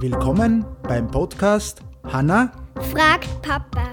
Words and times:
Willkommen 0.00 0.64
beim 0.82 1.10
Podcast 1.10 1.80
Hanna 2.04 2.52
fragt 2.90 3.28
Papa. 3.42 3.92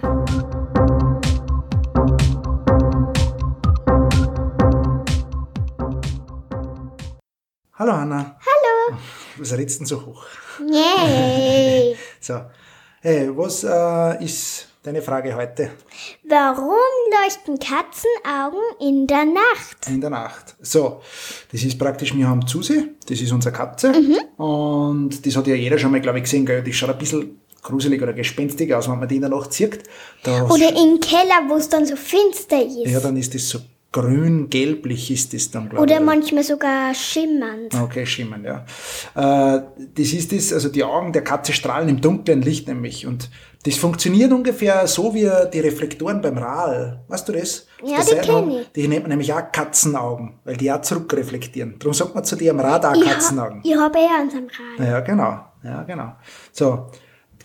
Hallo 7.73 7.93
Hanna. 7.93 8.37
Hallo. 8.39 8.97
Was 9.37 9.53
redst 9.53 9.79
denn 9.79 9.85
so 9.87 10.05
hoch? 10.05 10.25
Yay. 10.69 11.95
So. 12.19 12.41
Hey, 13.01 13.29
was 13.29 13.63
äh, 13.63 14.23
ist 14.23 14.67
deine 14.89 15.03
Frage 15.03 15.35
heute? 15.35 15.69
Warum 16.27 16.73
leuchten 17.23 17.59
Katzenaugen 17.59 18.59
in 18.79 19.05
der 19.05 19.25
Nacht? 19.25 19.87
In 19.87 20.01
der 20.01 20.09
Nacht. 20.09 20.55
So, 20.61 21.01
das 21.51 21.63
ist 21.63 21.77
praktisch, 21.77 22.15
wir 22.15 22.27
haben 22.27 22.47
Zuse, 22.47 22.89
das 23.07 23.21
ist 23.21 23.31
unsere 23.31 23.53
Katze. 23.53 23.93
Und 24.37 25.23
das 25.25 25.35
hat 25.35 25.45
ja 25.45 25.53
jeder 25.53 25.77
schon 25.77 25.91
mal, 25.91 26.01
glaube 26.01 26.17
ich, 26.17 26.23
gesehen, 26.23 26.45
gell? 26.45 26.63
Die 26.63 26.73
schaut 26.73 26.89
ein 26.89 26.97
bisschen 26.97 27.39
gruselig 27.61 28.01
oder 28.01 28.13
gespenstig 28.13 28.73
aus, 28.73 28.89
wenn 28.89 28.97
man 28.97 29.07
die 29.07 29.15
in 29.17 29.21
der 29.21 29.29
Nacht 29.29 29.53
sieht. 29.53 29.83
Da 30.23 30.47
Oder 30.47 30.69
im 30.69 30.99
Keller, 30.99 31.43
wo 31.47 31.55
es 31.57 31.69
dann 31.69 31.85
so 31.85 31.95
finster 31.95 32.65
ist. 32.65 32.91
ja, 32.91 32.99
dann 32.99 33.15
ist 33.15 33.35
das 33.35 33.47
so 33.47 33.59
grün-gelblich 33.91 35.11
ist 35.11 35.33
das 35.33 35.51
dann, 35.51 35.69
glaube 35.69 35.85
ich. 35.85 35.91
Oder 35.91 36.01
manchmal 36.01 36.43
sogar 36.43 36.93
schimmernd. 36.93 37.73
Okay, 37.75 38.05
schimmern, 38.05 38.43
ja. 38.43 38.65
Äh, 39.15 39.61
das 39.95 40.13
ist 40.13 40.31
das, 40.31 40.53
also 40.53 40.69
die 40.69 40.83
Augen 40.83 41.13
der 41.13 41.23
Katze 41.23 41.53
strahlen 41.53 41.89
im 41.89 42.01
dunklen 42.01 42.41
Licht 42.41 42.67
nämlich. 42.67 43.05
Und 43.07 43.29
das 43.63 43.75
funktioniert 43.77 44.31
ungefähr 44.31 44.87
so 44.87 45.13
wie 45.13 45.29
die 45.53 45.59
Reflektoren 45.59 46.21
beim 46.21 46.37
Rahl. 46.37 47.01
Weißt 47.07 47.27
du 47.27 47.33
das? 47.33 47.67
Ja, 47.83 47.97
Das 47.97 48.05
die 48.07 48.11
Seiten 48.15 48.25
kenn 48.25 48.35
haben- 48.35 48.51
ich. 48.51 48.71
Die 48.73 48.87
nennt 48.87 49.01
man 49.03 49.09
nämlich 49.09 49.33
auch 49.33 49.51
Katzenaugen, 49.51 50.39
weil 50.45 50.57
die 50.57 50.71
auch 50.71 50.81
zurückreflektieren. 50.81 51.75
Darum 51.79 51.93
sagt 51.93 52.15
man 52.15 52.23
zu 52.23 52.35
dir 52.35 52.51
am 52.51 52.59
Rad 52.59 52.85
auch 52.85 52.95
Ich, 52.95 53.03
Katzenaugen. 53.03 53.61
ich 53.63 53.75
habe 53.75 53.97
eher 53.97 54.19
an 54.21 54.29
seinem 54.29 54.47
Rad. 54.47 54.87
Ja, 54.87 54.99
genau. 55.01 55.39
Ja, 55.63 55.83
genau. 55.83 56.13
So. 56.51 56.87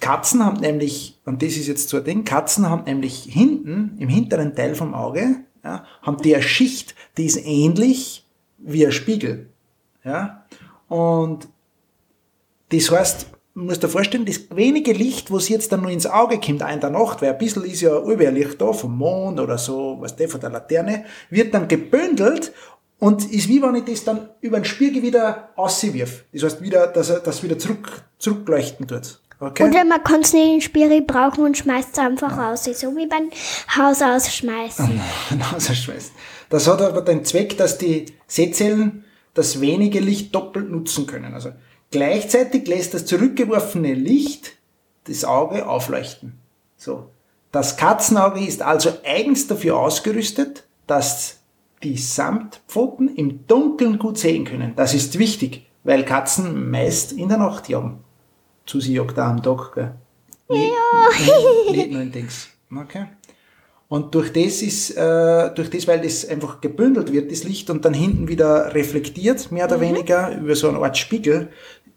Katzen 0.01 0.45
haben 0.45 0.61
nämlich, 0.61 1.21
und 1.25 1.41
das 1.43 1.51
ist 1.57 1.67
jetzt 1.69 1.89
so 1.89 1.97
ein 1.97 2.05
Ding, 2.05 2.25
Katzen 2.25 2.69
haben 2.69 2.85
nämlich 2.85 3.23
hinten, 3.31 3.97
im 3.99 4.09
hinteren 4.09 4.55
Teil 4.55 4.75
vom 4.75 4.93
Auge, 4.93 5.37
ja, 5.65 5.85
haben 6.03 6.19
die 6.19 6.35
eine 6.35 6.43
Schicht, 6.43 6.95
die 7.17 7.27
ist 7.27 7.45
ähnlich 7.45 8.27
wie 8.59 8.87
ein 8.87 8.93
Spiegel. 8.93 9.49
Ja. 10.05 10.45
Und 10.89 11.49
das 12.71 12.91
heißt, 12.91 13.29
man 13.55 13.67
muss 13.67 13.79
dir 13.79 13.89
vorstellen, 13.89 14.27
das 14.27 14.41
wenige 14.55 14.93
Licht, 14.93 15.33
was 15.33 15.49
jetzt 15.49 15.73
dann 15.73 15.83
nur 15.83 15.91
ins 15.91 16.07
Auge 16.07 16.41
kommt, 16.41 16.63
auch 16.63 16.73
in 16.73 16.81
der 16.81 16.91
Nacht, 16.91 17.23
weil 17.23 17.31
ein 17.31 17.39
bisschen 17.39 17.65
ist 17.65 17.81
ja 17.81 17.97
überall 17.99 18.35
Licht 18.35 18.61
da, 18.61 18.73
vom 18.73 18.99
Mond 18.99 19.39
oder 19.41 19.59
so, 19.59 19.97
was 20.01 20.17
der 20.17 20.29
von 20.29 20.41
der 20.41 20.51
Laterne, 20.51 21.05
wird 21.31 21.55
dann 21.55 21.69
gebündelt 21.69 22.53
und 22.99 23.31
ist 23.33 23.49
wie 23.49 23.63
wenn 23.63 23.77
ich 23.77 23.85
das 23.85 24.05
dann 24.05 24.29
über 24.41 24.59
den 24.59 24.65
Spiegel 24.65 25.03
wieder 25.03 25.51
auswirf. 25.57 26.25
Das 26.33 26.43
heißt 26.43 26.63
wieder, 26.63 26.89
dass 26.89 27.11
er 27.11 27.21
das 27.21 27.43
wieder 27.43 27.59
zurück, 27.59 28.03
zurückleuchten 28.19 28.89
tut. 28.89 29.21
Okay? 29.41 29.69
Oder 29.69 29.85
man 29.85 30.03
kann 30.03 30.21
es 30.21 30.33
nicht 30.33 30.55
in 30.55 30.61
Spiegel 30.61 31.03
brauchen 31.03 31.45
und 31.45 31.59
schmeißt 31.59 31.91
es 31.93 31.99
einfach 31.99 32.39
raus. 32.39 32.65
So 32.65 32.97
wie 32.97 33.07
beim 33.07 33.31
Haus 33.77 34.01
ausschmeißen. 34.01 35.01
Genau, 35.31 35.47
so 35.59 35.75
schmeißt. 35.75 36.13
Das 36.51 36.69
hat 36.69 36.81
aber 36.81 37.03
den 37.03 37.25
Zweck, 37.25 37.57
dass 37.59 37.79
die 37.79 38.07
Sehzellen 38.27 39.05
das 39.35 39.61
wenige 39.61 40.01
Licht 40.01 40.35
doppelt 40.35 40.71
nutzen 40.71 41.07
können. 41.07 41.35
Also 41.35 41.51
gleichzeitig 41.91 42.67
lässt 42.69 42.95
das 42.95 43.07
zurückgeworfene 43.07 43.95
Licht 43.95 44.53
das 45.05 45.25
Auge 45.25 45.69
aufleuchten. 45.69 46.39
So. 46.77 47.11
Das 47.53 47.77
Katzenauge 47.77 48.41
ist 48.41 48.63
also 48.63 48.91
eigens 49.05 49.47
dafür 49.47 49.79
ausgerüstet, 49.79 50.65
dass 50.87 51.41
die 51.83 51.97
Samtpfoten 51.97 53.15
im 53.15 53.47
Dunkeln 53.47 53.99
gut 53.99 54.19
sehen 54.19 54.45
können. 54.45 54.73
Das 54.77 54.95
ist 54.95 55.19
wichtig, 55.19 55.67
weil 55.83 56.05
Katzen 56.05 56.71
meist 56.71 57.13
in 57.13 57.29
der 57.29 57.39
Nacht 57.39 57.69
jagen. 57.69 58.04
Susi 58.67 58.95
jagt 58.95 59.19
auch 59.19 59.25
am 59.25 59.43
Tag, 59.43 59.75
gell? 59.75 59.95
Ja. 60.49 61.73
Nicht 61.73 61.91
nur 61.91 62.03
in 62.03 62.13
Dings. 62.13 62.49
Okay. 62.75 63.07
Und 63.89 64.15
durch 64.15 64.33
das 64.33 64.63
ist, 64.63 64.97
äh, 64.97 65.55
durch 65.55 65.71
das, 65.71 65.87
weil 65.87 66.01
das 66.01 66.27
einfach 66.27 66.61
gebündelt 66.61 67.13
wird, 67.13 67.31
das 67.31 67.45
Licht, 67.45 67.71
und 67.71 67.85
dann 67.85 67.95
hinten 67.95 68.29
wieder 68.29 68.75
reflektiert, 68.75 69.53
mehr 69.53 69.67
oder 69.67 69.81
weniger, 69.81 70.37
über 70.37 70.57
so 70.57 70.69
eine 70.69 70.79
Art 70.79 70.97
Spiegel, 70.97 71.51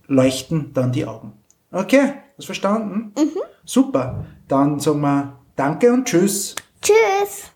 leuchten 0.08 0.74
dann 0.74 0.92
die 0.92 1.06
Augen. 1.06 1.34
Okay, 1.72 2.14
hast 2.38 2.46
verstanden? 2.46 3.14
Super. 3.66 4.26
Dann 4.48 4.80
sagen 4.80 5.02
wir 5.02 5.40
Danke 5.56 5.92
und 5.92 6.06
Tschüss. 6.06 6.56
Tschüss. 6.82 7.52